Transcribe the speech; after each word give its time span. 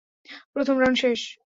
প্রথম 0.53 0.75
রাউন্ড 0.79 0.97
শেষ। 1.03 1.19